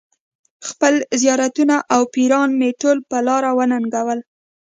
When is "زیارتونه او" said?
1.21-2.01